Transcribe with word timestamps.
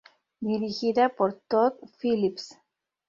Dirigida 0.41 1.09
por 1.09 1.35
Todd 1.47 1.73
Phillips. 1.99 2.57